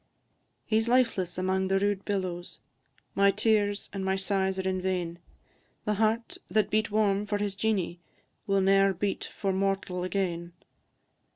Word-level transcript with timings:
"_He 0.65 0.79
's 0.81 0.87
lifeless 0.87 1.37
amang 1.37 1.67
the 1.67 1.77
rude 1.77 2.03
billows, 2.05 2.59
My 3.13 3.29
tears 3.29 3.87
and 3.93 4.03
my 4.03 4.15
sighs 4.15 4.57
are 4.57 4.67
in 4.67 4.81
vain; 4.81 5.19
The 5.85 5.93
heart 6.01 6.39
that 6.49 6.71
beat 6.71 6.89
warm 6.89 7.27
for 7.27 7.37
his 7.37 7.55
Jeanie, 7.55 7.99
Will 8.47 8.61
ne'er 8.61 8.95
beat 8.95 9.29
for 9.37 9.53
mortal 9.53 10.03
again. 10.03 10.53